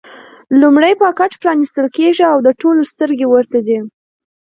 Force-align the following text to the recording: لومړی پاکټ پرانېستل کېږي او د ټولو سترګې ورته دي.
لومړی 0.61 0.93
پاکټ 1.01 1.31
پرانېستل 1.41 1.87
کېږي 1.97 2.23
او 2.31 2.37
د 2.45 2.49
ټولو 2.61 2.81
سترګې 2.91 3.25
ورته 3.29 3.59
دي. 3.67 3.79